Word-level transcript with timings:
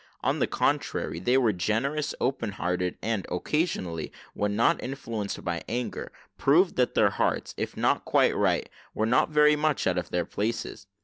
On 0.23 0.39
the 0.39 0.47
contrary, 0.47 1.19
they 1.19 1.37
were 1.37 1.53
generous, 1.53 2.15
open 2.19 2.53
hearted, 2.53 2.97
and, 3.03 3.23
occasionally, 3.29 4.11
when 4.33 4.55
not 4.55 4.81
influenced 4.81 5.43
by 5.45 5.63
anger, 5.69 6.11
proved, 6.39 6.75
that 6.77 6.95
their 6.95 7.11
hearts, 7.11 7.53
if 7.55 7.77
not 7.77 8.03
quite 8.03 8.35
right, 8.35 8.67
were 8.95 9.05
not 9.05 9.29
very 9.29 9.55
much 9.55 9.85
out 9.85 9.99
of 9.99 10.09
their 10.09 10.25
places. 10.25 10.87